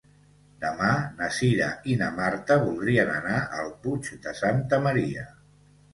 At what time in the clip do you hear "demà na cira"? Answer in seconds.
0.61-1.67